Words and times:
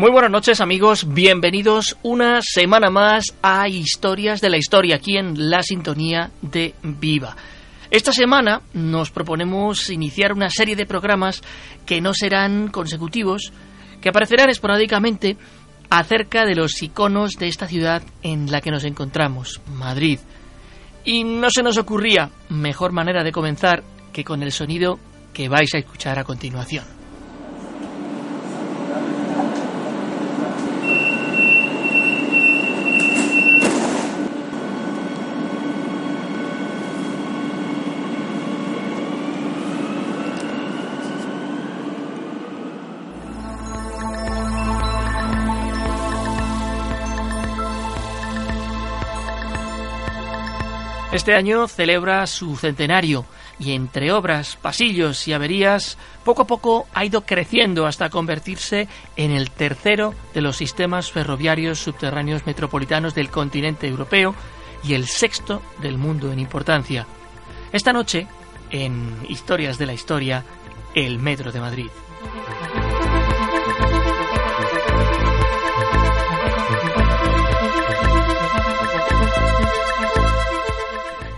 Muy 0.00 0.10
buenas 0.12 0.30
noches 0.30 0.62
amigos, 0.62 1.12
bienvenidos 1.12 1.98
una 2.02 2.40
semana 2.40 2.88
más 2.88 3.36
a 3.42 3.68
Historias 3.68 4.40
de 4.40 4.48
la 4.48 4.56
Historia 4.56 4.96
aquí 4.96 5.18
en 5.18 5.50
la 5.50 5.62
sintonía 5.62 6.30
de 6.40 6.74
Viva. 6.82 7.36
Esta 7.90 8.10
semana 8.10 8.62
nos 8.72 9.10
proponemos 9.10 9.90
iniciar 9.90 10.32
una 10.32 10.48
serie 10.48 10.74
de 10.74 10.86
programas 10.86 11.42
que 11.84 12.00
no 12.00 12.14
serán 12.14 12.68
consecutivos, 12.68 13.52
que 14.00 14.08
aparecerán 14.08 14.48
esporádicamente 14.48 15.36
acerca 15.90 16.46
de 16.46 16.54
los 16.54 16.82
iconos 16.82 17.34
de 17.34 17.48
esta 17.48 17.66
ciudad 17.66 18.02
en 18.22 18.50
la 18.50 18.62
que 18.62 18.70
nos 18.70 18.84
encontramos, 18.84 19.60
Madrid. 19.66 20.18
Y 21.04 21.24
no 21.24 21.50
se 21.50 21.62
nos 21.62 21.76
ocurría 21.76 22.30
mejor 22.48 22.92
manera 22.92 23.22
de 23.22 23.32
comenzar 23.32 23.82
que 24.14 24.24
con 24.24 24.42
el 24.42 24.50
sonido 24.50 24.98
que 25.34 25.50
vais 25.50 25.74
a 25.74 25.78
escuchar 25.78 26.18
a 26.18 26.24
continuación. 26.24 26.99
Este 51.12 51.34
año 51.34 51.66
celebra 51.66 52.24
su 52.28 52.56
centenario 52.56 53.24
y 53.58 53.72
entre 53.72 54.12
obras, 54.12 54.56
pasillos 54.56 55.26
y 55.26 55.32
averías, 55.32 55.98
poco 56.24 56.42
a 56.42 56.46
poco 56.46 56.86
ha 56.94 57.04
ido 57.04 57.22
creciendo 57.22 57.86
hasta 57.86 58.10
convertirse 58.10 58.86
en 59.16 59.32
el 59.32 59.50
tercero 59.50 60.14
de 60.34 60.40
los 60.40 60.56
sistemas 60.56 61.10
ferroviarios 61.10 61.80
subterráneos 61.80 62.46
metropolitanos 62.46 63.14
del 63.16 63.28
continente 63.28 63.88
europeo 63.88 64.36
y 64.84 64.94
el 64.94 65.08
sexto 65.08 65.62
del 65.82 65.98
mundo 65.98 66.30
en 66.30 66.38
importancia. 66.38 67.08
Esta 67.72 67.92
noche, 67.92 68.28
en 68.70 69.16
Historias 69.28 69.78
de 69.78 69.86
la 69.86 69.94
Historia, 69.94 70.44
el 70.94 71.18
Metro 71.18 71.50
de 71.50 71.60
Madrid. 71.60 71.90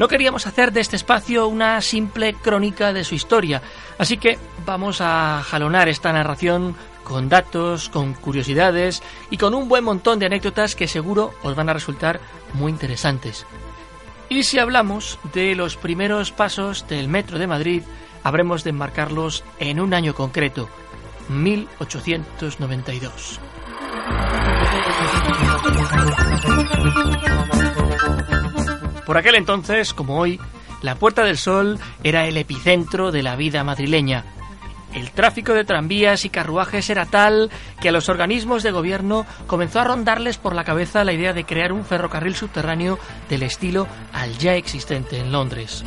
No 0.02 0.08
queríamos 0.08 0.48
hacer 0.48 0.72
de 0.72 0.80
este 0.80 0.96
espacio 0.96 1.46
una 1.46 1.80
simple 1.80 2.34
crónica 2.34 2.92
de 2.92 3.04
su 3.04 3.14
historia, 3.14 3.62
así 3.98 4.16
que 4.16 4.36
vamos 4.66 5.00
a 5.00 5.44
jalonar 5.44 5.88
esta 5.88 6.12
narración 6.12 6.74
con 7.04 7.28
datos, 7.28 7.88
con 7.88 8.14
curiosidades 8.14 9.00
y 9.30 9.36
con 9.36 9.54
un 9.54 9.68
buen 9.68 9.84
montón 9.84 10.18
de 10.18 10.26
anécdotas 10.26 10.74
que 10.74 10.88
seguro 10.88 11.34
os 11.44 11.54
van 11.54 11.68
a 11.68 11.72
resultar 11.72 12.18
muy 12.52 12.72
interesantes. 12.72 13.46
Y 14.28 14.42
si 14.42 14.58
hablamos 14.58 15.20
de 15.32 15.54
los 15.54 15.76
primeros 15.76 16.32
pasos 16.32 16.84
del 16.88 17.06
Metro 17.06 17.38
de 17.38 17.46
Madrid, 17.46 17.84
habremos 18.24 18.64
de 18.64 18.70
enmarcarlos 18.70 19.44
en 19.60 19.78
un 19.78 19.94
año 19.94 20.16
concreto, 20.16 20.68
1892. 21.28 23.38
Por 29.06 29.16
aquel 29.16 29.34
entonces, 29.34 29.92
como 29.94 30.18
hoy, 30.18 30.40
la 30.82 30.96
Puerta 30.96 31.24
del 31.24 31.38
Sol 31.38 31.78
era 32.02 32.26
el 32.26 32.36
epicentro 32.36 33.12
de 33.12 33.22
la 33.22 33.36
vida 33.36 33.64
madrileña. 33.64 34.24
El 34.94 35.10
tráfico 35.10 35.54
de 35.54 35.64
tranvías 35.64 36.24
y 36.24 36.28
carruajes 36.28 36.90
era 36.90 37.06
tal 37.06 37.50
que 37.80 37.88
a 37.88 37.92
los 37.92 38.08
organismos 38.08 38.62
de 38.62 38.72
gobierno 38.72 39.24
comenzó 39.46 39.80
a 39.80 39.84
rondarles 39.84 40.36
por 40.36 40.54
la 40.54 40.64
cabeza 40.64 41.04
la 41.04 41.14
idea 41.14 41.32
de 41.32 41.44
crear 41.44 41.72
un 41.72 41.84
ferrocarril 41.84 42.34
subterráneo 42.34 42.98
del 43.30 43.42
estilo 43.42 43.86
al 44.12 44.36
ya 44.36 44.54
existente 44.54 45.18
en 45.18 45.32
Londres. 45.32 45.82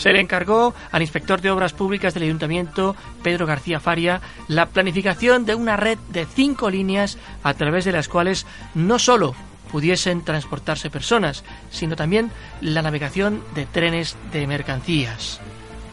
Se 0.00 0.14
le 0.14 0.20
encargó 0.20 0.72
al 0.92 1.02
inspector 1.02 1.42
de 1.42 1.50
Obras 1.50 1.74
Públicas 1.74 2.14
del 2.14 2.22
Ayuntamiento, 2.22 2.96
Pedro 3.22 3.44
García 3.44 3.80
Faria, 3.80 4.22
la 4.48 4.64
planificación 4.64 5.44
de 5.44 5.54
una 5.54 5.76
red 5.76 5.98
de 6.08 6.24
cinco 6.24 6.70
líneas 6.70 7.18
a 7.42 7.52
través 7.52 7.84
de 7.84 7.92
las 7.92 8.08
cuales 8.08 8.46
no 8.74 8.98
solo 8.98 9.34
pudiesen 9.70 10.24
transportarse 10.24 10.88
personas, 10.88 11.44
sino 11.70 11.96
también 11.96 12.30
la 12.62 12.80
navegación 12.80 13.44
de 13.54 13.66
trenes 13.66 14.16
de 14.32 14.46
mercancías. 14.46 15.38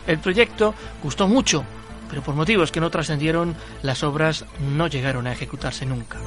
El 0.07 0.19
proyecto 0.19 0.73
gustó 1.03 1.27
mucho, 1.27 1.65
pero 2.09 2.21
por 2.21 2.33
motivos 2.33 2.71
que 2.71 2.79
no 2.79 2.89
trascendieron, 2.89 3.57
las 3.81 4.03
obras 4.03 4.45
no 4.73 4.87
llegaron 4.87 5.27
a 5.27 5.33
ejecutarse 5.33 5.85
nunca. 5.85 6.17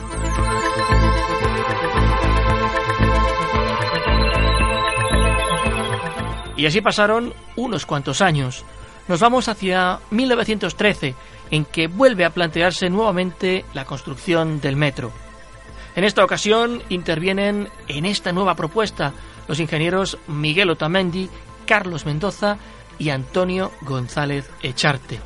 Y 6.60 6.66
así 6.66 6.82
pasaron 6.82 7.32
unos 7.56 7.86
cuantos 7.86 8.20
años. 8.20 8.66
Nos 9.08 9.18
vamos 9.18 9.48
hacia 9.48 9.98
1913, 10.10 11.14
en 11.50 11.64
que 11.64 11.86
vuelve 11.86 12.26
a 12.26 12.34
plantearse 12.34 12.90
nuevamente 12.90 13.64
la 13.72 13.86
construcción 13.86 14.60
del 14.60 14.76
metro. 14.76 15.10
En 15.96 16.04
esta 16.04 16.22
ocasión 16.22 16.82
intervienen 16.90 17.70
en 17.88 18.04
esta 18.04 18.32
nueva 18.32 18.56
propuesta 18.56 19.14
los 19.48 19.58
ingenieros 19.58 20.18
Miguel 20.28 20.68
Otamendi, 20.68 21.30
Carlos 21.64 22.04
Mendoza 22.04 22.58
y 22.98 23.08
Antonio 23.08 23.72
González 23.80 24.50
Echarte. 24.62 25.18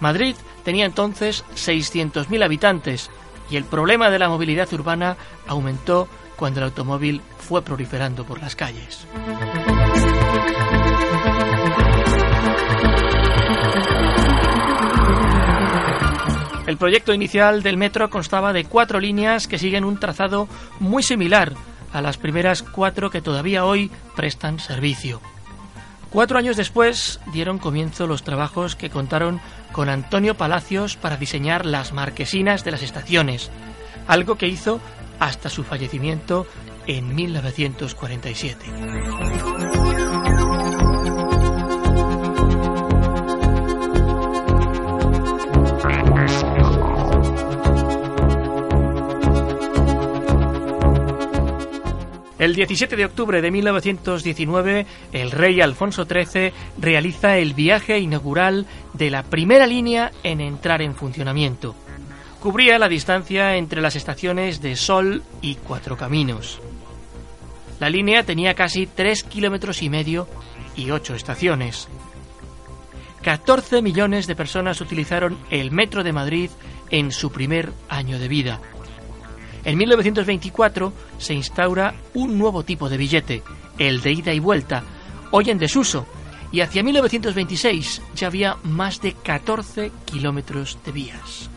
Madrid 0.00 0.36
tenía 0.64 0.86
entonces 0.86 1.44
600.000 1.54 2.42
habitantes 2.42 3.10
y 3.50 3.56
el 3.56 3.64
problema 3.64 4.08
de 4.08 4.20
la 4.20 4.30
movilidad 4.30 4.72
urbana 4.72 5.18
aumentó 5.46 6.08
cuando 6.34 6.60
el 6.60 6.64
automóvil 6.64 7.20
fue 7.36 7.60
proliferando 7.60 8.24
por 8.24 8.40
las 8.40 8.56
calles. 8.56 9.06
El 16.76 16.80
proyecto 16.80 17.14
inicial 17.14 17.62
del 17.62 17.78
metro 17.78 18.10
constaba 18.10 18.52
de 18.52 18.66
cuatro 18.66 19.00
líneas 19.00 19.48
que 19.48 19.58
siguen 19.58 19.82
un 19.82 19.98
trazado 19.98 20.46
muy 20.78 21.02
similar 21.02 21.54
a 21.90 22.02
las 22.02 22.18
primeras 22.18 22.62
cuatro 22.62 23.08
que 23.08 23.22
todavía 23.22 23.64
hoy 23.64 23.90
prestan 24.14 24.58
servicio. 24.58 25.22
Cuatro 26.10 26.36
años 26.36 26.58
después 26.58 27.18
dieron 27.32 27.58
comienzo 27.58 28.06
los 28.06 28.24
trabajos 28.24 28.76
que 28.76 28.90
contaron 28.90 29.40
con 29.72 29.88
Antonio 29.88 30.36
Palacios 30.36 30.96
para 30.96 31.16
diseñar 31.16 31.64
las 31.64 31.94
marquesinas 31.94 32.62
de 32.62 32.72
las 32.72 32.82
estaciones, 32.82 33.50
algo 34.06 34.36
que 34.36 34.48
hizo 34.48 34.78
hasta 35.18 35.48
su 35.48 35.64
fallecimiento 35.64 36.46
en 36.86 37.14
1947. 37.14 38.66
El 52.46 52.54
17 52.54 52.94
de 52.94 53.04
octubre 53.06 53.42
de 53.42 53.50
1919, 53.50 54.86
el 55.10 55.32
rey 55.32 55.60
Alfonso 55.60 56.04
XIII 56.04 56.52
realiza 56.78 57.38
el 57.38 57.54
viaje 57.54 57.98
inaugural 57.98 58.66
de 58.92 59.10
la 59.10 59.24
primera 59.24 59.66
línea 59.66 60.12
en 60.22 60.40
entrar 60.40 60.80
en 60.80 60.94
funcionamiento. 60.94 61.74
cubría 62.38 62.78
la 62.78 62.88
distancia 62.88 63.56
entre 63.56 63.80
las 63.80 63.96
estaciones 63.96 64.62
de 64.62 64.76
Sol 64.76 65.24
y 65.42 65.56
Cuatro 65.56 65.96
Caminos. 65.96 66.60
La 67.80 67.90
línea 67.90 68.22
tenía 68.22 68.54
casi 68.54 68.86
tres 68.86 69.24
kilómetros 69.24 69.82
y 69.82 69.90
medio 69.90 70.28
y 70.76 70.92
ocho 70.92 71.16
estaciones. 71.16 71.88
14 73.22 73.82
millones 73.82 74.28
de 74.28 74.36
personas 74.36 74.80
utilizaron 74.80 75.36
el 75.50 75.72
metro 75.72 76.04
de 76.04 76.12
Madrid 76.12 76.50
en 76.90 77.10
su 77.10 77.32
primer 77.32 77.72
año 77.88 78.20
de 78.20 78.28
vida. 78.28 78.60
En 79.66 79.76
1924 79.78 80.92
se 81.18 81.34
instaura 81.34 81.92
un 82.14 82.38
nuevo 82.38 82.62
tipo 82.62 82.88
de 82.88 82.96
billete, 82.96 83.42
el 83.80 84.00
de 84.00 84.12
ida 84.12 84.32
y 84.32 84.38
vuelta, 84.38 84.84
hoy 85.32 85.50
en 85.50 85.58
desuso, 85.58 86.06
y 86.52 86.60
hacia 86.60 86.84
1926 86.84 88.00
ya 88.14 88.28
había 88.28 88.56
más 88.62 89.00
de 89.02 89.14
14 89.14 89.90
kilómetros 90.04 90.78
de 90.86 90.92
vías. 90.92 91.50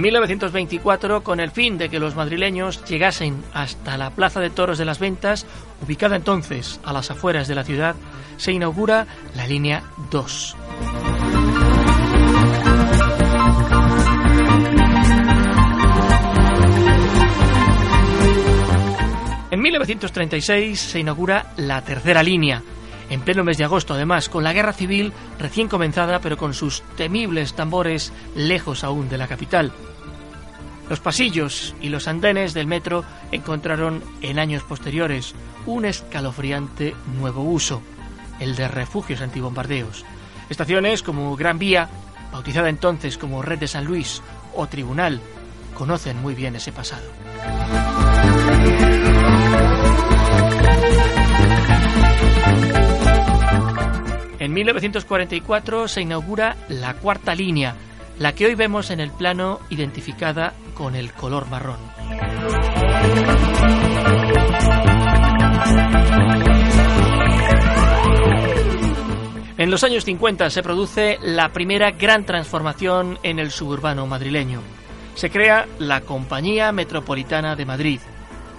En 0.00 0.04
1924, 0.04 1.22
con 1.22 1.40
el 1.40 1.50
fin 1.50 1.76
de 1.76 1.90
que 1.90 1.98
los 1.98 2.16
madrileños 2.16 2.82
llegasen 2.86 3.44
hasta 3.52 3.98
la 3.98 4.08
Plaza 4.08 4.40
de 4.40 4.48
Toros 4.48 4.78
de 4.78 4.86
las 4.86 4.98
Ventas, 4.98 5.44
ubicada 5.82 6.16
entonces 6.16 6.80
a 6.84 6.94
las 6.94 7.10
afueras 7.10 7.48
de 7.48 7.54
la 7.54 7.64
ciudad, 7.64 7.94
se 8.38 8.50
inaugura 8.50 9.06
la 9.36 9.46
línea 9.46 9.82
2. 10.10 10.56
En 19.50 19.60
1936 19.60 20.80
se 20.80 21.00
inaugura 21.00 21.52
la 21.58 21.84
tercera 21.84 22.22
línea, 22.22 22.62
en 23.10 23.20
pleno 23.20 23.44
mes 23.44 23.58
de 23.58 23.64
agosto 23.64 23.94
además, 23.94 24.28
con 24.28 24.44
la 24.44 24.52
guerra 24.52 24.72
civil 24.72 25.12
recién 25.38 25.68
comenzada 25.68 26.20
pero 26.20 26.36
con 26.36 26.54
sus 26.54 26.82
temibles 26.96 27.54
tambores 27.54 28.12
lejos 28.34 28.84
aún 28.84 29.08
de 29.08 29.18
la 29.18 29.26
capital. 29.26 29.72
Los 30.88 31.00
pasillos 31.00 31.74
y 31.80 31.88
los 31.88 32.08
andenes 32.08 32.54
del 32.54 32.66
metro 32.66 33.04
encontraron 33.30 34.02
en 34.22 34.38
años 34.38 34.62
posteriores 34.62 35.34
un 35.66 35.84
escalofriante 35.84 36.96
nuevo 37.18 37.42
uso, 37.42 37.82
el 38.40 38.56
de 38.56 38.66
refugios 38.66 39.20
antibombardeos. 39.20 40.04
Estaciones 40.48 41.02
como 41.02 41.36
Gran 41.36 41.58
Vía, 41.58 41.88
bautizada 42.32 42.68
entonces 42.68 43.18
como 43.18 43.42
Red 43.42 43.60
de 43.60 43.68
San 43.68 43.84
Luis 43.84 44.22
o 44.54 44.66
Tribunal, 44.66 45.20
conocen 45.74 46.20
muy 46.20 46.34
bien 46.34 46.56
ese 46.56 46.72
pasado. 46.72 47.04
En 54.50 54.54
1944 54.54 55.86
se 55.86 56.00
inaugura 56.00 56.56
la 56.68 56.94
cuarta 56.94 57.36
línea, 57.36 57.76
la 58.18 58.34
que 58.34 58.46
hoy 58.46 58.56
vemos 58.56 58.90
en 58.90 58.98
el 58.98 59.12
plano 59.12 59.60
identificada 59.70 60.54
con 60.74 60.96
el 60.96 61.12
color 61.12 61.48
marrón. 61.48 61.78
En 69.56 69.70
los 69.70 69.84
años 69.84 70.04
50 70.04 70.50
se 70.50 70.64
produce 70.64 71.18
la 71.22 71.50
primera 71.50 71.92
gran 71.92 72.26
transformación 72.26 73.20
en 73.22 73.38
el 73.38 73.52
suburbano 73.52 74.08
madrileño. 74.08 74.62
Se 75.14 75.30
crea 75.30 75.68
la 75.78 76.00
Compañía 76.00 76.72
Metropolitana 76.72 77.54
de 77.54 77.66
Madrid, 77.66 78.00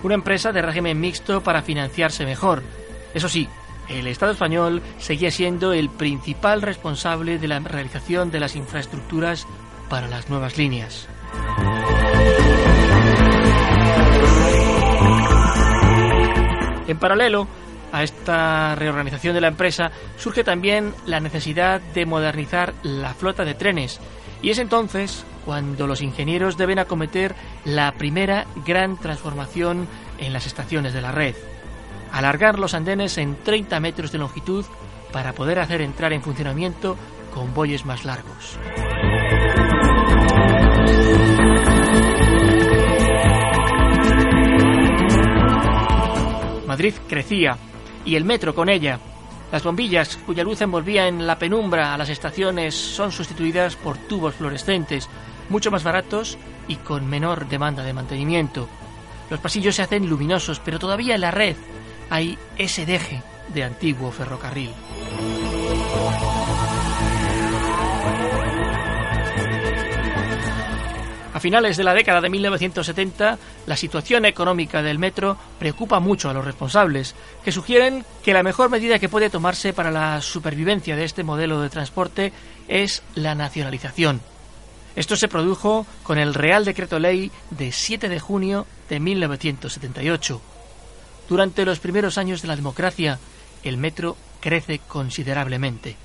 una 0.03 0.15
empresa 0.15 0.53
de 0.53 0.61
régimen 0.61 1.01
mixto 1.01 1.44
para 1.44 1.61
financiarse 1.61 2.23
mejor. 2.23 2.63
Eso 3.13 3.27
sí, 3.27 3.49
el 3.99 4.07
Estado 4.07 4.31
español 4.31 4.81
seguía 4.97 5.31
siendo 5.31 5.73
el 5.73 5.89
principal 5.89 6.61
responsable 6.61 7.38
de 7.39 7.47
la 7.47 7.59
realización 7.59 8.31
de 8.31 8.39
las 8.39 8.55
infraestructuras 8.55 9.47
para 9.89 10.07
las 10.07 10.29
nuevas 10.29 10.57
líneas. 10.57 11.07
En 16.88 16.97
paralelo 16.97 17.47
a 17.91 18.03
esta 18.03 18.75
reorganización 18.75 19.33
de 19.33 19.41
la 19.41 19.47
empresa 19.47 19.91
surge 20.17 20.44
también 20.44 20.94
la 21.05 21.19
necesidad 21.19 21.81
de 21.81 22.05
modernizar 22.05 22.73
la 22.83 23.13
flota 23.13 23.44
de 23.44 23.53
trenes 23.53 23.99
y 24.41 24.49
es 24.49 24.59
entonces 24.59 25.25
cuando 25.45 25.87
los 25.87 26.01
ingenieros 26.01 26.57
deben 26.57 26.79
acometer 26.79 27.35
la 27.65 27.91
primera 27.94 28.45
gran 28.65 28.97
transformación 28.97 29.87
en 30.19 30.33
las 30.33 30.47
estaciones 30.47 30.94
de 30.94 31.01
la 31.01 31.11
red 31.11 31.35
alargar 32.11 32.59
los 32.59 32.73
andenes 32.73 33.17
en 33.17 33.35
30 33.43 33.79
metros 33.79 34.11
de 34.11 34.17
longitud 34.17 34.65
para 35.11 35.33
poder 35.33 35.59
hacer 35.59 35.81
entrar 35.81 36.13
en 36.13 36.21
funcionamiento 36.21 36.97
convoyes 37.33 37.85
más 37.85 38.05
largos. 38.05 38.57
Madrid 46.67 46.93
crecía 47.07 47.57
y 48.05 48.15
el 48.15 48.25
metro 48.25 48.55
con 48.55 48.69
ella. 48.69 48.99
Las 49.51 49.63
bombillas 49.63 50.15
cuya 50.25 50.43
luz 50.43 50.61
envolvía 50.61 51.07
en 51.07 51.27
la 51.27 51.37
penumbra 51.37 51.93
a 51.93 51.97
las 51.97 52.07
estaciones 52.07 52.73
son 52.73 53.11
sustituidas 53.11 53.75
por 53.75 53.97
tubos 53.97 54.35
fluorescentes, 54.35 55.09
mucho 55.49 55.69
más 55.69 55.83
baratos 55.83 56.37
y 56.69 56.77
con 56.77 57.09
menor 57.09 57.49
demanda 57.49 57.83
de 57.83 57.91
mantenimiento. 57.91 58.69
Los 59.29 59.41
pasillos 59.41 59.75
se 59.75 59.81
hacen 59.81 60.07
luminosos, 60.09 60.61
pero 60.61 60.79
todavía 60.79 61.17
la 61.17 61.31
red 61.31 61.57
hay 62.11 62.37
ese 62.57 62.85
deje 62.85 63.23
de 63.53 63.63
antiguo 63.63 64.11
ferrocarril. 64.11 64.69
A 71.33 71.39
finales 71.39 71.77
de 71.77 71.85
la 71.85 71.93
década 71.93 72.19
de 72.19 72.29
1970, 72.29 73.37
la 73.65 73.77
situación 73.77 74.25
económica 74.25 74.83
del 74.83 74.99
metro 74.99 75.37
preocupa 75.57 76.01
mucho 76.01 76.29
a 76.29 76.33
los 76.33 76.43
responsables, 76.43 77.15
que 77.45 77.53
sugieren 77.53 78.03
que 78.23 78.33
la 78.33 78.43
mejor 78.43 78.69
medida 78.69 78.99
que 78.99 79.07
puede 79.07 79.29
tomarse 79.29 79.71
para 79.71 79.89
la 79.89 80.21
supervivencia 80.21 80.97
de 80.97 81.05
este 81.05 81.23
modelo 81.23 81.61
de 81.61 81.69
transporte 81.69 82.33
es 82.67 83.03
la 83.15 83.35
nacionalización. 83.35 84.19
Esto 84.97 85.15
se 85.15 85.29
produjo 85.29 85.87
con 86.03 86.19
el 86.19 86.33
Real 86.33 86.65
Decreto 86.65 86.99
Ley 86.99 87.31
de 87.51 87.71
7 87.71 88.09
de 88.09 88.19
junio 88.19 88.67
de 88.89 88.99
1978. 88.99 90.50
Durante 91.27 91.65
los 91.65 91.79
primeros 91.79 92.18
años 92.18 92.41
de 92.41 92.47
la 92.47 92.56
democracia, 92.56 93.19
el 93.63 93.77
metro 93.77 94.18
crece 94.39 94.80
considerablemente. 94.80 95.95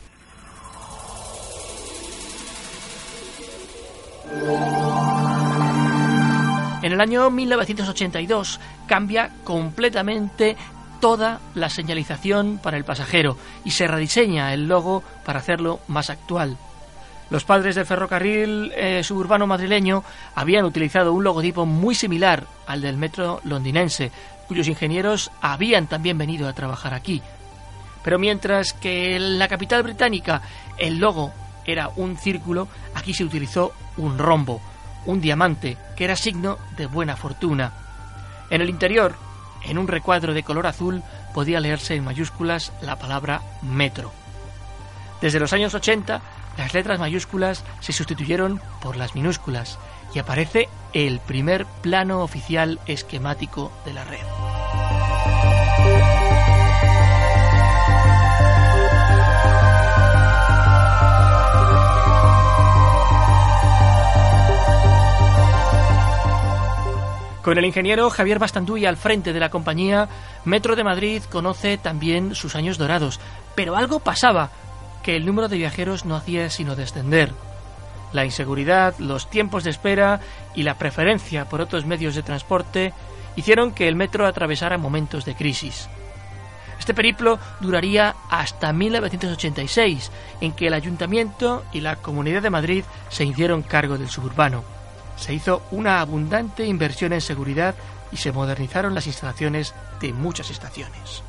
En 6.83 6.93
el 6.93 7.01
año 7.01 7.31
1982 7.31 8.61
cambia 8.87 9.33
completamente 9.43 10.57
toda 11.01 11.41
la 11.55 11.69
señalización 11.69 12.59
para 12.63 12.77
el 12.77 12.85
pasajero 12.85 13.37
y 13.65 13.73
se 13.73 13.89
rediseña 13.89 14.55
el 14.55 14.69
logo 14.69 15.03
para 15.25 15.41
hacerlo 15.41 15.81
más 15.89 16.11
actual. 16.11 16.57
Los 17.29 17.45
padres 17.45 17.75
del 17.75 17.87
ferrocarril 17.87 18.73
eh, 18.77 19.03
suburbano 19.03 19.49
madrileño 19.49 20.05
habían 20.37 20.65
utilizado 20.65 21.13
un 21.13 21.25
logotipo 21.25 21.67
muy 21.67 21.95
similar 21.95 22.47
al 22.69 22.83
del 22.83 22.97
metro 22.97 23.41
londinense, 23.43 24.13
cuyos 24.49 24.69
ingenieros 24.69 25.31
habían 25.41 25.87
también 25.87 26.19
venido 26.19 26.49
a 26.49 26.53
trabajar 26.53 26.95
aquí. 26.95 27.23
Pero 28.03 28.19
mientras 28.19 28.73
que 28.73 29.17
en 29.17 29.39
la 29.39 29.49
capital 29.49 29.83
británica 29.83 30.43
el 30.79 30.99
logo 30.99 31.33
era 31.65 31.91
un 31.97 32.17
círculo, 32.17 32.69
aquí 32.95 33.13
se 33.13 33.25
utilizó 33.25 33.73
un 33.97 34.19
rombo, 34.19 34.61
un 35.07 35.21
diamante, 35.21 35.77
que 35.97 36.05
era 36.05 36.17
signo 36.17 36.59
de 36.77 36.87
buena 36.87 37.17
fortuna. 37.17 37.73
En 38.51 38.61
el 38.61 38.71
interior, 38.71 39.17
en 39.65 39.79
un 39.79 39.89
recuadro 39.89 40.35
de 40.35 40.45
color 40.45 40.67
azul, 40.67 41.03
podía 41.35 41.61
leerse 41.61 41.97
en 41.97 42.05
mayúsculas 42.05 42.73
la 42.81 42.97
palabra 42.97 43.43
metro. 43.63 44.13
Desde 45.21 45.41
los 45.41 45.53
años 45.53 45.75
80, 45.75 46.21
las 46.57 46.75
letras 46.75 46.99
mayúsculas 46.99 47.65
se 47.81 47.93
sustituyeron 47.93 48.61
por 48.81 48.97
las 48.97 49.15
minúsculas 49.15 49.79
y 50.15 50.19
aparece 50.19 50.69
el 50.93 51.21
primer 51.21 51.67
plano 51.83 52.23
oficial 52.23 52.81
esquemático 52.87 53.73
de 53.85 53.93
la 53.93 54.05
red. 54.05 54.21
Con 67.47 67.59
el 67.59 67.65
ingeniero 67.65 68.11
Javier 68.11 68.41
Bastanduy 68.41 68.87
al 68.87 68.97
frente 68.97 69.33
de 69.33 69.39
la 69.39 69.51
compañía, 69.51 70.09
Metro 70.45 70.75
de 70.75 70.83
Madrid 70.83 71.23
conoce 71.31 71.79
también 71.79 72.35
sus 72.35 72.57
años 72.57 72.77
dorados, 72.77 73.21
pero 73.55 73.77
algo 73.77 74.01
pasaba, 74.01 74.51
que 75.07 75.15
el 75.15 75.25
número 75.25 75.47
de 75.47 75.57
viajeros 75.57 76.05
no 76.05 76.17
hacía 76.17 76.51
sino 76.51 76.75
descender. 76.75 77.33
La 78.13 78.25
inseguridad, 78.25 78.99
los 78.99 79.31
tiempos 79.31 79.63
de 79.63 79.71
espera 79.71 80.19
y 80.53 80.65
la 80.65 80.79
preferencia 80.79 81.45
por 81.45 81.61
otros 81.61 81.87
medios 81.87 82.17
de 82.17 82.25
transporte 82.25 82.93
hicieron 83.37 83.71
que 83.71 83.87
el 83.87 83.95
metro 83.95 84.27
atravesara 84.27 84.79
momentos 84.79 85.25
de 85.25 85.37
crisis. 85.37 85.89
Este 86.81 86.93
periplo 86.93 87.39
duraría 87.61 88.17
hasta 88.31 88.73
1986, 88.73 90.11
en 90.41 90.51
que 90.51 90.67
el 90.67 90.75
ayuntamiento 90.75 91.65
y 91.73 91.83
la 91.83 91.95
Comunidad 91.95 92.43
de 92.43 92.51
Madrid 92.51 92.85
se 93.09 93.25
hicieron 93.25 93.63
cargo 93.63 93.99
del 93.99 94.11
suburbano. 94.11 94.65
Se 95.15 95.33
hizo 95.33 95.63
una 95.71 96.01
abundante 96.01 96.67
inversión 96.67 97.13
en 97.13 97.21
seguridad 97.21 97.77
y 98.11 98.17
se 98.17 98.33
modernizaron 98.33 98.93
las 98.93 99.07
instalaciones 99.07 99.73
de 100.01 100.13
muchas 100.13 100.51
estaciones. 100.51 101.23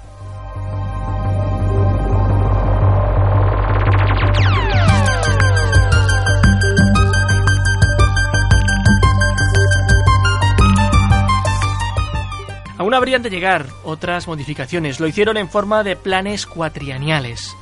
Aún 12.77 12.93
habrían 12.93 13.23
de 13.23 13.29
llegar 13.29 13.67
otras 13.83 14.27
modificaciones. 14.27 14.99
Lo 14.99 15.07
hicieron 15.07 15.37
en 15.37 15.49
forma 15.49 15.83
de 15.83 15.95
planes 15.95 16.45
cuatrianiales. 16.45 17.55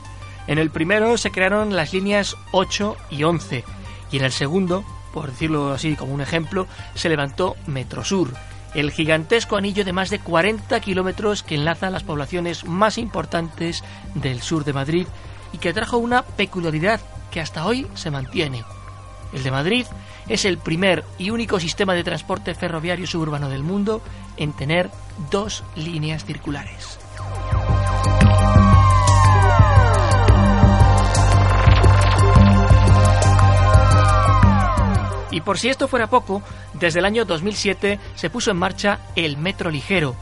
En 0.48 0.58
el 0.58 0.70
primero 0.70 1.18
se 1.18 1.32
crearon 1.32 1.76
las 1.76 1.94
líneas 1.94 2.36
8 2.52 2.98
y 3.10 3.24
11 3.24 3.64
y 4.12 4.18
en 4.18 4.24
el 4.24 4.32
segundo, 4.32 4.84
por 5.14 5.32
decirlo 5.32 5.74
así 5.74 5.96
como 5.96 6.14
un 6.14 6.22
ejemplo, 6.22 6.68
se 6.94 7.10
levantó 7.10 7.56
Metrosur, 7.66 8.34
el 8.76 8.92
gigantesco 8.92 9.56
anillo 9.56 9.86
de 9.86 9.94
más 9.94 10.10
de 10.10 10.20
40 10.20 10.80
kilómetros 10.82 11.44
que 11.44 11.56
enlaza 11.56 11.90
las 11.90 12.04
poblaciones 12.04 12.66
más 12.66 12.98
importantes 12.98 13.84
del 14.14 14.42
sur 14.42 14.66
de 14.66 14.74
Madrid 14.74 15.08
y 15.54 15.58
que 15.58 15.74
trajo 15.74 15.98
una 15.98 16.24
peculiaridad 16.24 17.00
que 17.32 17.42
hasta 17.42 17.66
hoy 17.66 17.88
se 17.96 18.12
mantiene. 18.12 18.64
El 19.36 19.44
de 19.44 19.52
Madrid 19.52 19.86
es 20.30 20.46
el 20.46 20.58
primer 20.58 21.04
y 21.18 21.30
único 21.30 21.60
sistema 21.60 21.94
de 21.94 22.06
transporte 22.06 22.56
ferroviario 22.56 23.06
suburbano 23.06 23.50
del 23.50 23.64
mundo 23.64 24.02
en 24.38 24.54
tener 24.54 24.90
dos 25.30 25.66
líneas 25.76 26.24
circulares. 26.24 26.98
Y 35.32 35.42
por 35.42 35.60
si 35.60 35.68
esto 35.68 35.90
fuera 35.90 36.08
poco, 36.08 36.42
desde 36.74 37.00
el 37.00 37.06
año 37.06 37.26
2007 37.26 38.00
se 38.16 38.30
puso 38.30 38.52
en 38.52 38.58
marcha 38.58 39.00
el 39.18 39.36
Metro 39.36 39.70
Ligero, 39.70 40.16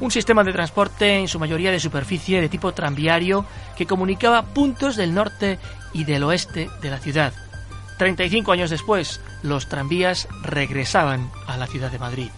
un 0.00 0.10
sistema 0.10 0.42
de 0.42 0.54
transporte 0.54 1.18
en 1.18 1.28
su 1.28 1.38
mayoría 1.38 1.70
de 1.70 1.78
superficie 1.78 2.40
de 2.40 2.48
tipo 2.48 2.72
tranviario 2.72 3.44
que 3.76 3.86
comunicaba 3.86 4.40
puntos 4.42 4.96
del 4.96 5.12
norte 5.12 5.58
y 5.92 6.04
del 6.04 6.22
oeste 6.22 6.70
de 6.80 6.90
la 6.90 6.98
ciudad. 6.98 7.43
35 7.98 8.52
años 8.52 8.70
después, 8.70 9.20
los 9.42 9.68
tranvías 9.68 10.28
regresaban 10.42 11.30
a 11.46 11.56
la 11.56 11.66
ciudad 11.66 11.90
de 11.90 11.98
Madrid. 11.98 12.30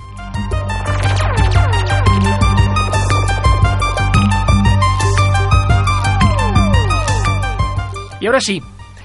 Y 8.19 8.27
ahora 8.27 8.41
sí, 8.41 8.63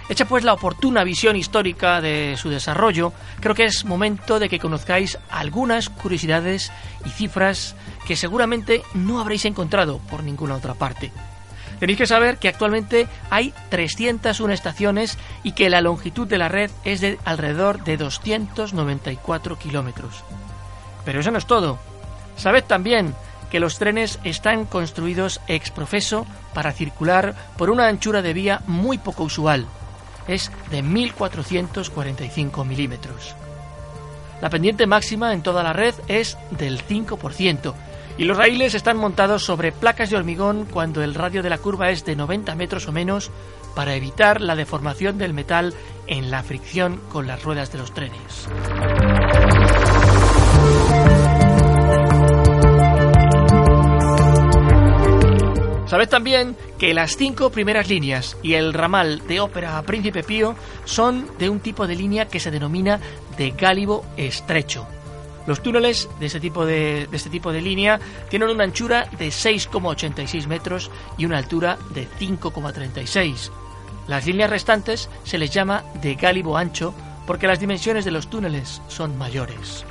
hecha 0.10 0.25
pues 0.25 0.43
la 0.43 0.53
oportuna 0.53 1.03
visión 1.03 1.36
histórica 1.36 2.01
de 2.01 2.36
su 2.38 2.50
desarrollo, 2.50 3.13
creo 3.39 3.53
que 3.53 3.65
es 3.65 3.86
momento 3.86 4.39
de 4.39 4.50
que 4.50 4.60
conozcáis 4.60 5.20
algunas 5.29 5.89
curiosidades 5.89 6.72
y 7.05 7.10
cifras 7.10 7.75
que 8.08 8.15
seguramente 8.15 8.81
no 8.93 9.20
habréis 9.20 9.46
encontrado 9.46 10.00
por 10.10 10.24
ninguna 10.24 10.55
otra 10.55 10.74
parte. 10.74 11.12
Tenéis 11.82 11.98
que 11.98 12.06
saber 12.06 12.38
que 12.38 12.48
actualmente 12.48 13.08
hay 13.32 13.56
301 13.70 14.54
estaciones 14.54 15.18
y 15.42 15.54
que 15.54 15.68
la 15.68 15.82
longitud 15.82 16.28
de 16.28 16.38
la 16.38 16.48
red 16.48 16.70
es 16.86 17.02
de 17.02 17.18
alrededor 17.26 17.84
de 17.84 17.98
294 17.98 19.58
kilómetros. 19.58 20.24
Pero 21.06 21.22
eso 21.22 21.32
no 21.32 21.40
es 21.40 21.48
todo. 21.48 21.80
Sabed 22.38 22.66
también 22.66 23.16
que 23.50 23.60
los 23.60 23.80
trenes 23.80 24.20
están 24.24 24.66
construidos 24.66 25.42
ex 25.48 25.72
profeso 25.72 26.28
para 26.54 26.72
circular 26.72 27.34
por 27.58 27.72
una 27.72 27.88
anchura 27.88 28.22
de 28.22 28.34
vía 28.34 28.62
muy 28.68 29.00
poco 29.00 29.24
usual. 29.24 29.66
Es 30.28 30.52
de 30.70 30.84
1445 30.84 32.64
milímetros. 32.64 33.36
La 34.41 34.50
pendiente 34.50 34.88
máxima 34.88 35.33
en 35.33 35.43
toda 35.43 35.63
la 35.63 35.71
red 35.71 35.93
es 36.07 36.38
del 36.51 36.83
5%, 36.83 37.74
y 38.17 38.25
los 38.25 38.38
raíles 38.38 38.75
están 38.75 38.98
montados 38.98 39.43
sobre 39.45 39.71
placas 39.71 40.10
de 40.10 40.17
hormigón 40.17 40.65
cuando 40.65 41.03
el 41.03 41.15
radio 41.15 41.43
de 41.43 41.50
la 41.50 41.60
curva 41.60 41.91
es 41.91 42.03
de 42.05 42.15
90 42.15 42.55
metros 42.55 42.88
o 42.88 42.91
menos 42.91 43.31
para 43.75 43.95
evitar 43.95 44.41
la 44.41 44.55
deformación 44.55 45.17
del 45.17 45.33
metal 45.33 45.74
en 46.07 46.29
la 46.29 46.43
fricción 46.43 47.00
con 47.10 47.27
las 47.27 47.43
ruedas 47.43 47.71
de 47.71 47.77
los 47.77 47.93
trenes. 47.93 48.48
Sabed 55.91 56.07
también 56.07 56.55
que 56.77 56.93
las 56.93 57.17
cinco 57.17 57.50
primeras 57.50 57.89
líneas 57.89 58.38
y 58.41 58.53
el 58.53 58.71
ramal 58.71 59.27
de 59.27 59.41
ópera 59.41 59.77
a 59.77 59.83
Príncipe 59.83 60.24
Pío 60.24 60.55
son 60.86 61.27
de 61.38 61.50
un 61.50 61.60
tipo 61.60 61.86
de 61.86 61.95
línea 61.95 62.29
que 62.29 62.39
se 62.39 62.50
denomina 62.50 63.01
de 63.41 63.50
gálibo 63.50 64.05
estrecho. 64.17 64.86
Los 65.48 65.63
túneles 65.63 66.07
de 66.19 66.27
este 66.27 66.39
tipo 66.39 66.63
de, 66.63 67.10
este 67.12 67.31
tipo 67.31 67.51
de 67.51 67.60
línea 67.60 68.00
tienen 68.29 68.50
una 68.50 68.65
anchura 68.65 69.07
de 69.17 69.29
6,86 69.29 70.45
metros 70.45 70.91
y 71.17 71.25
una 71.25 71.39
altura 71.39 71.79
de 71.89 72.07
5,36. 72.07 73.50
Las 74.05 74.27
líneas 74.27 74.51
restantes 74.51 75.10
se 75.24 75.39
les 75.39 75.50
llama 75.50 75.83
de 76.03 76.13
gálibo 76.13 76.55
ancho 76.55 76.93
porque 77.25 77.48
las 77.48 77.60
dimensiones 77.60 78.05
de 78.05 78.12
los 78.12 78.29
túneles 78.29 78.79
son 78.88 79.17
mayores. 79.17 79.88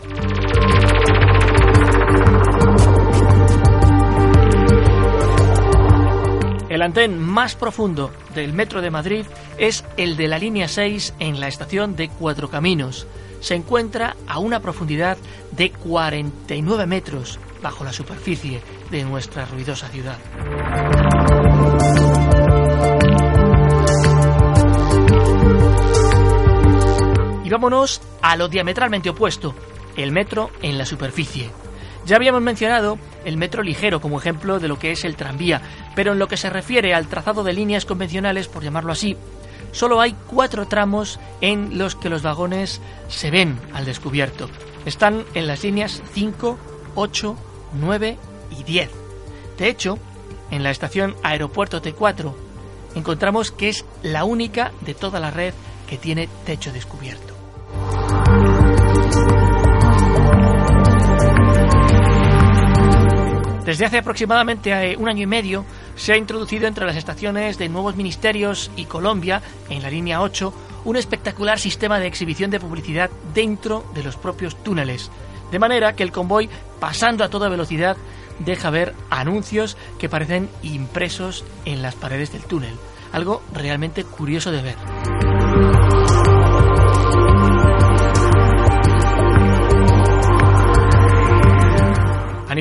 El 6.69 6.83
andén 6.83 7.19
más 7.19 7.57
profundo 7.57 8.12
del 8.33 8.52
metro 8.52 8.80
de 8.80 8.92
Madrid 8.92 9.26
es 9.59 9.85
el 9.97 10.16
de 10.16 10.28
la 10.28 10.38
línea 10.38 10.69
6 10.69 11.14
en 11.19 11.40
la 11.40 11.49
estación 11.49 11.97
de 11.97 12.09
Cuatro 12.09 12.49
Caminos, 12.49 13.09
se 13.41 13.55
encuentra 13.55 14.17
a 14.27 14.39
una 14.39 14.61
profundidad 14.61 15.19
de 15.53 15.71
49 15.71 16.87
metros 16.87 17.39
bajo 17.63 17.85
la 17.85 17.93
superficie 17.93 18.61
de 18.91 19.05
nuestra 19.05 19.45
ruidosa 19.47 19.89
ciudad. 19.89 20.19
Y 27.45 27.51
vámonos 27.51 28.01
a 28.23 28.37
lo 28.37 28.49
diametralmente 28.49 29.11
opuesto, 29.11 29.55
el 29.97 30.13
metro 30.13 30.51
en 30.63 30.79
la 30.79 30.87
superficie. 30.87 31.51
Ya 32.07 32.17
habíamos 32.17 32.43
mencionado 32.43 32.99
el 33.25 33.37
metro 33.37 33.63
ligero 33.63 34.01
como 34.01 34.19
ejemplo 34.19 34.59
de 34.59 34.69
lo 34.69 34.79
que 34.79 34.93
es 34.93 35.05
el 35.05 35.17
tranvía, 35.17 35.61
pero 35.95 36.13
en 36.13 36.19
lo 36.19 36.29
que 36.29 36.37
se 36.37 36.49
refiere 36.49 36.95
al 36.95 37.09
trazado 37.09 37.45
de 37.45 37.53
líneas 37.53 37.85
convencionales, 37.85 38.49
por 38.49 38.63
llamarlo 38.63 38.93
así, 38.93 39.17
solo 39.73 40.00
hay 40.00 40.15
cuatro 40.27 40.67
tramos 40.67 41.19
en 41.41 41.79
los 41.79 41.97
que 41.97 42.11
los 42.11 42.23
vagones 42.23 42.81
se 43.09 43.31
ven 43.31 43.59
al 43.73 43.85
descubierto. 43.85 44.49
Están 44.85 45.25
en 45.35 45.47
las 45.47 45.62
líneas 45.62 46.03
5, 46.12 46.59
8, 46.95 47.37
9 47.75 48.19
y 48.59 48.62
10. 48.65 48.91
De 49.59 49.69
hecho, 49.69 49.99
en 50.50 50.62
la 50.62 50.71
estación 50.71 51.15
Aeropuerto 51.23 51.83
T4 51.83 52.33
encontramos 52.95 53.53
que 53.53 53.69
es 53.69 53.85
la 54.03 54.25
única 54.25 54.73
de 54.81 54.95
toda 54.95 55.21
la 55.21 55.31
red 55.31 55.55
que 55.89 55.99
tiene 55.99 56.29
techo 56.45 56.73
descubierto. 56.73 57.35
Desde 63.65 63.85
hace 63.85 63.99
aproximadamente 63.99 64.73
eh, 64.73 64.97
un 64.97 65.09
año 65.09 65.23
y 65.23 65.27
medio 65.27 65.65
se 66.00 66.14
ha 66.14 66.16
introducido 66.16 66.66
entre 66.66 66.87
las 66.87 66.97
estaciones 66.97 67.59
de 67.59 67.69
Nuevos 67.69 67.95
Ministerios 67.95 68.71
y 68.75 68.87
Colombia, 68.87 69.42
en 69.69 69.83
la 69.83 69.90
línea 69.90 70.23
8, 70.23 70.52
un 70.87 70.97
espectacular 70.97 71.59
sistema 71.59 72.00
de 72.00 72.07
exhibición 72.07 72.50
de 72.50 72.59
publicidad 72.59 73.11
dentro 73.35 73.85
de 73.95 74.02
los 74.02 74.16
propios 74.16 74.57
túneles, 74.64 75.11
de 75.52 75.59
manera 75.59 75.95
que 75.95 76.02
el 76.02 76.11
convoy, 76.11 76.49
pasando 76.80 77.23
a 77.23 77.28
toda 77.28 77.50
velocidad, 77.50 77.99
deja 78.38 78.71
ver 78.71 78.95
anuncios 79.11 79.76
que 79.99 80.09
parecen 80.09 80.49
impresos 80.62 81.45
en 81.66 81.83
las 81.83 81.97
paredes 81.97 82.33
del 82.33 82.45
túnel, 82.45 82.76
algo 83.12 83.42
realmente 83.52 84.02
curioso 84.04 84.50
de 84.50 84.62
ver. 84.62 85.30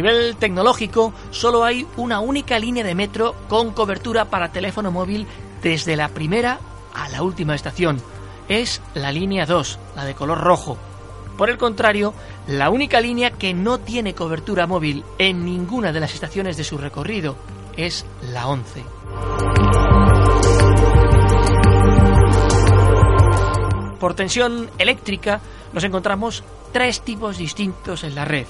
Nivel 0.02 0.38
tecnológico, 0.38 1.14
solo 1.30 1.66
hay 1.66 1.86
una 1.98 2.22
única 2.22 2.58
línea 2.58 2.86
de 2.86 2.96
metro 2.96 3.36
con 3.50 3.72
cobertura 3.72 4.24
para 4.26 4.50
teléfono 4.50 4.92
móvil 4.92 5.28
desde 5.62 5.98
la 5.98 6.08
primera 6.08 6.58
a 6.94 7.10
la 7.10 7.22
última 7.22 7.54
estación. 7.54 8.02
Es 8.48 8.82
la 8.94 9.12
línea 9.12 9.46
2, 9.46 9.78
la 9.98 10.06
de 10.06 10.16
color 10.16 10.40
rojo. 10.40 10.78
Por 11.38 11.50
el 11.50 11.58
contrario, 11.58 12.14
la 12.48 12.70
única 12.70 13.02
línea 13.02 13.32
que 13.32 13.54
no 13.54 13.80
tiene 13.80 14.16
cobertura 14.16 14.68
móvil 14.68 15.04
en 15.18 15.44
ninguna 15.44 15.92
de 15.92 16.00
las 16.00 16.14
estaciones 16.14 16.56
de 16.56 16.64
su 16.64 16.78
recorrido 16.78 17.36
es 17.76 18.06
la 18.22 18.48
11. 18.48 18.84
Por 24.00 24.14
tensión 24.14 24.70
eléctrica 24.78 25.42
nos 25.74 25.84
encontramos 25.84 26.42
tres 26.72 27.02
tipos 27.02 27.38
distintos 27.38 28.06
en 28.06 28.16
la 28.16 28.24
red 28.24 28.48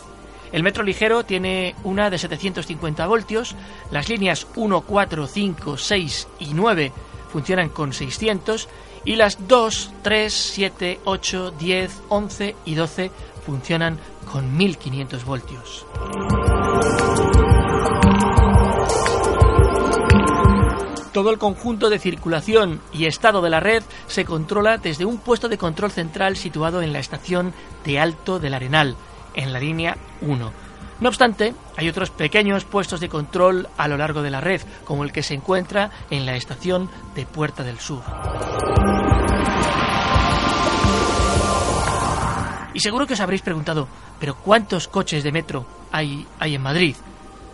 El 0.51 0.63
metro 0.63 0.84
ligero 0.84 1.24
tiene 1.24 1.75
una 1.84 2.10
de 2.10 2.18
750 2.18 3.06
voltios, 3.08 3.56
las 3.91 4.10
líneas 4.10 4.48
1, 4.56 4.82
4, 4.82 5.27
5, 5.27 5.77
6 5.77 6.27
y 6.39 6.53
9 6.53 6.91
funcionan 7.29 7.70
con 7.70 7.94
600 7.94 8.68
y 9.06 9.15
las 9.15 9.48
2, 9.48 9.91
3, 10.01 10.34
7, 10.34 11.00
8, 11.06 11.51
10, 11.51 12.01
11 12.10 12.56
y 12.65 12.75
12 12.75 13.12
funcionan 13.46 14.00
con 14.32 14.58
1500 14.58 15.25
voltios. 15.25 15.86
Todo 21.13 21.32
el 21.32 21.39
conjunto 21.39 21.89
de 21.89 21.98
circulación 22.00 22.82
y 22.94 23.06
estado 23.06 23.41
de 23.41 23.50
la 23.50 23.60
red 23.60 23.84
se 24.08 24.25
controla 24.25 24.77
desde 24.77 25.06
un 25.06 25.18
puesto 25.18 25.50
de 25.50 25.58
control 25.58 25.91
central 25.91 26.38
situado 26.38 26.82
en 26.82 26.94
la 26.94 27.00
estación 27.00 27.53
de 27.84 28.00
Alto 28.00 28.39
del 28.39 28.53
Arenal, 28.53 28.96
en 29.34 29.54
la 29.54 29.60
línea 29.60 29.98
1. 30.22 30.52
No 31.00 31.08
obstante, 31.08 31.54
hay 31.78 31.88
otros 31.88 32.10
pequeños 32.10 32.66
puestos 32.66 33.00
de 33.00 33.08
control 33.08 33.70
a 33.78 33.88
lo 33.88 33.96
largo 33.96 34.22
de 34.22 34.30
la 34.30 34.42
red, 34.42 34.62
como 34.84 35.04
el 35.04 35.14
que 35.14 35.24
se 35.24 35.34
encuentra 35.34 35.92
en 36.10 36.26
la 36.26 36.36
estación 36.36 36.90
de 37.16 37.26
Puerta 37.26 37.64
del 37.64 37.80
Sur. 37.80 38.04
Y 42.74 42.82
seguro 42.82 43.08
que 43.08 43.14
os 43.14 43.20
habréis 43.20 43.42
preguntado, 43.42 43.88
¿pero 44.20 44.36
cuántos 44.36 44.88
coches 44.88 45.24
de 45.24 45.32
metro 45.32 45.66
hay, 45.92 46.28
hay 46.40 46.56
en 46.56 46.62
Madrid? 46.62 46.96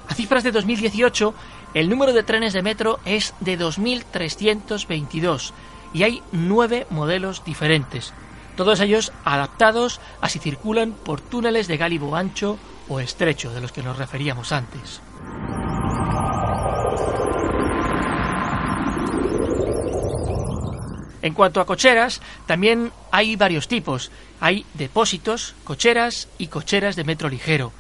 A 0.08 0.14
cifras 0.14 0.44
de 0.44 0.52
2018, 0.52 1.34
el 1.74 1.90
número 1.90 2.14
de 2.14 2.24
trenes 2.24 2.54
de 2.54 2.62
metro 2.62 3.00
es 3.06 3.34
de 3.40 3.60
2.322 3.60 5.52
y 5.94 6.04
hay 6.04 6.22
nueve 6.32 6.88
modelos 6.90 7.44
diferentes, 7.46 8.14
todos 8.56 8.80
ellos 8.80 9.12
adaptados 9.24 10.00
a 10.22 10.30
si 10.30 10.40
circulan 10.40 10.94
por 10.94 11.22
túneles 11.22 11.68
de 11.68 11.78
gálibo 11.78 12.16
ancho 12.16 12.58
o 12.88 13.00
estrecho, 13.00 13.54
de 13.54 13.62
los 13.62 13.72
que 13.72 13.84
nos 13.84 13.98
referíamos 13.98 14.52
antes. 14.52 15.02
En 21.22 21.34
cuanto 21.34 21.60
a 21.60 21.66
cocheras, 21.66 22.22
también 22.46 22.92
hay 23.12 23.36
varios 23.36 23.68
tipos. 23.68 24.12
Hay 24.40 24.64
depósitos, 24.76 25.56
cocheras 25.64 26.28
y 26.38 26.48
cocheras 26.48 26.96
de 26.96 27.04
metro 27.04 27.30
ligero. 27.30 27.72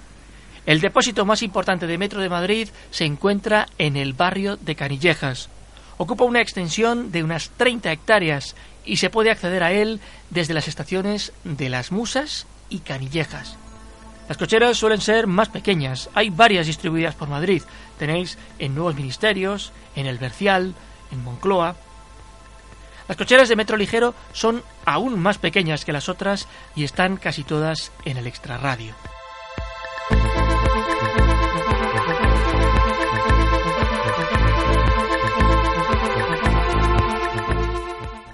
El 0.65 0.81
depósito 0.81 1.25
más 1.25 1.43
importante 1.43 1.85
de 1.85 1.99
Metro 1.99 2.21
de 2.21 2.29
Madrid 2.29 2.69
se 2.89 3.05
encuentra 3.05 3.67
en 3.77 3.97
el 3.97 4.13
barrio 4.13 4.57
de 4.57 4.75
Canillejas. 4.75 5.49
Ocupa 5.97 6.25
una 6.25 6.41
extensión 6.41 7.11
de 7.11 7.23
unas 7.23 7.49
30 7.51 7.91
hectáreas 7.91 8.55
y 8.83 8.97
se 8.97 9.09
puede 9.09 9.31
acceder 9.31 9.63
a 9.63 9.71
él 9.71 9.99
desde 10.29 10.53
las 10.53 10.67
estaciones 10.67 11.31
de 11.43 11.69
Las 11.69 11.91
Musas 11.91 12.47
y 12.69 12.79
Canillejas. 12.79 13.57
Las 14.27 14.37
cocheras 14.37 14.77
suelen 14.77 15.01
ser 15.01 15.27
más 15.27 15.49
pequeñas, 15.49 16.09
hay 16.15 16.31
varias 16.31 16.65
distribuidas 16.65 17.15
por 17.15 17.29
Madrid. 17.29 17.61
Tenéis 17.99 18.37
en 18.57 18.73
Nuevos 18.73 18.95
Ministerios, 18.95 19.71
en 19.95 20.07
El 20.07 20.17
Bercial, 20.17 20.73
en 21.11 21.23
Moncloa. 21.23 21.75
Las 23.07 23.17
cocheras 23.17 23.49
de 23.49 23.55
metro 23.55 23.77
ligero 23.77 24.15
son 24.33 24.63
aún 24.83 25.19
más 25.19 25.37
pequeñas 25.37 25.85
que 25.85 25.93
las 25.93 26.09
otras 26.09 26.47
y 26.75 26.83
están 26.83 27.17
casi 27.17 27.43
todas 27.43 27.91
en 28.03 28.17
el 28.17 28.25
extrarradio. 28.25 28.95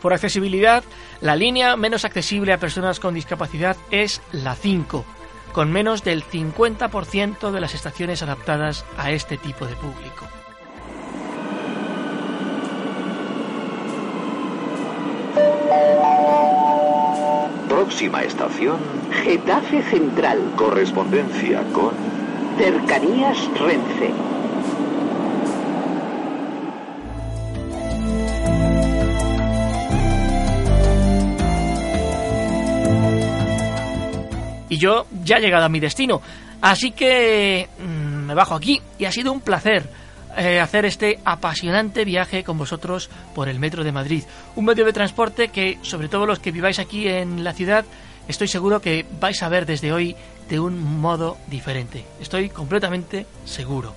Por 0.01 0.13
accesibilidad, 0.13 0.83
la 1.21 1.35
línea 1.35 1.75
menos 1.77 2.05
accesible 2.05 2.53
a 2.53 2.57
personas 2.57 2.99
con 2.99 3.13
discapacidad 3.13 3.77
es 3.91 4.21
la 4.31 4.55
5, 4.55 5.05
con 5.53 5.71
menos 5.71 6.03
del 6.03 6.23
50% 6.23 7.51
de 7.51 7.61
las 7.61 7.75
estaciones 7.75 8.23
adaptadas 8.23 8.83
a 8.97 9.11
este 9.11 9.37
tipo 9.37 9.67
de 9.67 9.75
público. 9.75 10.27
Próxima 17.69 18.23
estación. 18.23 18.77
Getafe 19.23 19.83
Central. 19.83 20.39
Correspondencia 20.55 21.63
con. 21.73 21.93
Cercanías 22.57 23.37
Renfe. 23.59 24.30
Y 34.71 34.77
yo 34.77 35.05
ya 35.25 35.35
he 35.35 35.41
llegado 35.41 35.65
a 35.65 35.69
mi 35.69 35.81
destino. 35.81 36.21
Así 36.61 36.91
que 36.91 37.67
mm, 37.77 38.25
me 38.25 38.33
bajo 38.33 38.55
aquí 38.55 38.81
y 38.97 39.03
ha 39.03 39.11
sido 39.11 39.33
un 39.33 39.41
placer 39.41 39.89
eh, 40.37 40.61
hacer 40.61 40.85
este 40.85 41.19
apasionante 41.25 42.05
viaje 42.05 42.45
con 42.45 42.57
vosotros 42.57 43.09
por 43.35 43.49
el 43.49 43.59
Metro 43.59 43.83
de 43.83 43.91
Madrid. 43.91 44.23
Un 44.55 44.63
medio 44.63 44.85
de 44.85 44.93
transporte 44.93 45.49
que, 45.49 45.77
sobre 45.81 46.07
todo 46.07 46.25
los 46.25 46.39
que 46.39 46.53
viváis 46.53 46.79
aquí 46.79 47.05
en 47.09 47.43
la 47.43 47.51
ciudad, 47.51 47.83
estoy 48.29 48.47
seguro 48.47 48.79
que 48.79 49.05
vais 49.19 49.43
a 49.43 49.49
ver 49.49 49.65
desde 49.65 49.91
hoy 49.91 50.15
de 50.47 50.61
un 50.61 51.01
modo 51.01 51.37
diferente. 51.47 52.05
Estoy 52.21 52.47
completamente 52.47 53.25
seguro. 53.43 53.93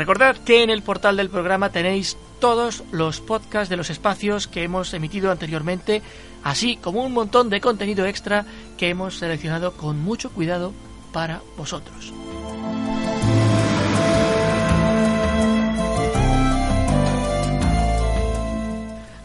Recordad 0.00 0.38
que 0.38 0.62
en 0.62 0.70
el 0.70 0.80
portal 0.80 1.18
del 1.18 1.28
programa 1.28 1.72
tenéis 1.72 2.16
todos 2.40 2.84
los 2.90 3.20
podcasts 3.20 3.68
de 3.68 3.76
los 3.76 3.90
espacios 3.90 4.48
que 4.48 4.62
hemos 4.62 4.94
emitido 4.94 5.30
anteriormente, 5.30 6.00
así 6.42 6.78
como 6.78 7.04
un 7.04 7.12
montón 7.12 7.50
de 7.50 7.60
contenido 7.60 8.06
extra 8.06 8.46
que 8.78 8.88
hemos 8.88 9.18
seleccionado 9.18 9.74
con 9.74 10.00
mucho 10.00 10.30
cuidado 10.30 10.72
para 11.12 11.42
vosotros. 11.58 12.14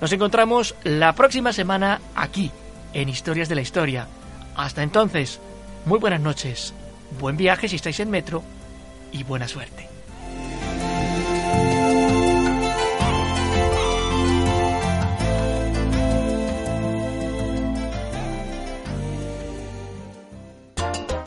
Nos 0.02 0.12
encontramos 0.12 0.76
la 0.84 1.16
próxima 1.16 1.54
semana 1.54 2.02
aquí, 2.16 2.52
en 2.92 3.08
Historias 3.08 3.48
de 3.48 3.56
la 3.56 3.62
Historia. 3.62 4.10
Hasta 4.58 4.84
entonces, 4.84 5.40
muy 5.86 6.00
buenas 6.00 6.20
noches, 6.20 6.74
buen 7.18 7.38
viaje 7.38 7.70
si 7.70 7.78
estáis 7.78 8.02
en 8.02 8.10
metro 8.10 8.44
y 9.14 9.24
buena 9.24 9.48
suerte. 9.48 9.95